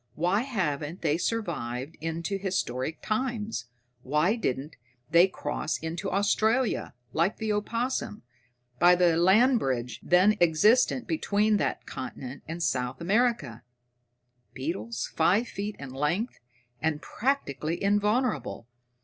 [0.15, 3.67] Why haven't they survived into historic times?
[4.01, 4.75] Why didn't
[5.11, 8.23] they cross into Australia, like the opossum,
[8.79, 13.61] by the land bridge then existent between that continent and South America?
[14.55, 16.39] Beetles five feet in length,
[16.81, 18.67] and practically invulnerable!